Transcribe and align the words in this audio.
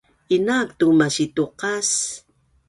Inaak 0.35 0.69
tu 0.79 0.87
masituqas 0.99 1.89